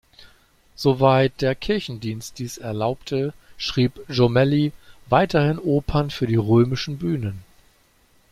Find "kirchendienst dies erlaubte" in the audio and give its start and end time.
1.53-3.35